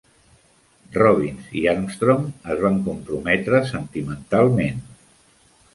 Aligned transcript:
Robbins 0.95 1.51
i 1.61 1.61
Armstrong 1.75 2.25
es 2.55 2.65
van 2.65 2.81
comprometre 2.89 3.65
sentimentalment. 3.75 4.83